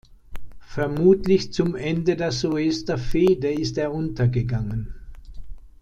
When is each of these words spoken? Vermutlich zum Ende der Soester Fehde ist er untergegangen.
Vermutlich 0.65 1.53
zum 1.53 1.75
Ende 1.75 2.15
der 2.15 2.31
Soester 2.31 2.97
Fehde 2.97 3.51
ist 3.53 3.77
er 3.77 3.93
untergegangen. 3.93 4.95